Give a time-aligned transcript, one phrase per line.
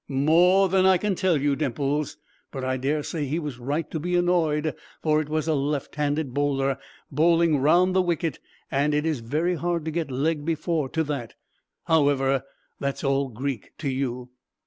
[0.07, 2.17] "More than I can tell you, Dimples.
[2.51, 5.93] But I dare say he was right to be annoyed, for it was a left
[5.93, 6.79] handed bowler,
[7.11, 8.39] bowling round the wicket,
[8.71, 11.35] and it is very hard to get leg before to that.
[11.83, 12.41] However,
[12.79, 14.31] that's all Greek to you."